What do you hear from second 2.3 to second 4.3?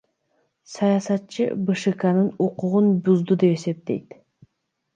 укугун бузду деп эсептейт.